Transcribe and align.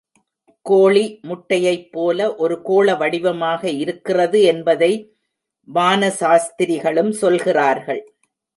கோழி 0.65 1.03
முட்டையைப் 1.27 1.91
போல 1.91 2.35
ஒரு 2.35 2.55
கோளவடிவமாக 2.65 3.63
இருக்கிறது 3.77 4.41
என்பதை 4.43 4.91
வான 5.67 6.09
சாஸ்திரிகளும் 6.09 7.11
சொல்கிறார்கள். 7.11 8.03